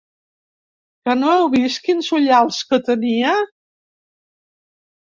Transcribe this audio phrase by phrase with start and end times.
[1.09, 3.39] Que no heu vist quins ullals que tenia?